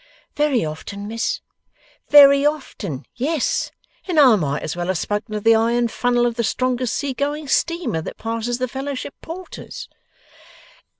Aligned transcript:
'Very 0.35 0.65
often, 0.65 1.07
Miss.' 1.07 1.41
'Very 2.09 2.43
often? 2.43 3.05
Yes! 3.13 3.69
And 4.07 4.19
I 4.19 4.35
might 4.35 4.63
as 4.63 4.75
well 4.75 4.87
have 4.87 4.97
spoken 4.97 5.35
to 5.35 5.39
the 5.39 5.53
iron 5.53 5.89
funnel 5.89 6.25
of 6.25 6.37
the 6.37 6.43
strongest 6.43 6.95
sea 6.95 7.13
going 7.13 7.47
steamer 7.47 8.01
that 8.01 8.17
passes 8.17 8.57
the 8.57 8.67
Fellowship 8.67 9.13
Porters. 9.21 9.87